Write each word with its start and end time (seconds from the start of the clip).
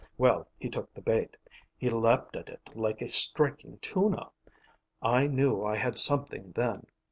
Well, 0.17 0.47
he 0.57 0.67
took 0.67 0.91
the 0.95 1.01
bait. 1.03 1.37
He 1.77 1.87
leaped 1.91 2.35
at 2.35 2.49
it 2.49 2.71
like 2.73 3.03
a 3.03 3.07
striking 3.07 3.77
tuna. 3.83 4.31
I 4.99 5.27
knew 5.27 5.63
I 5.63 5.77
had 5.77 5.99
something 5.99 6.53
then. 6.53 6.87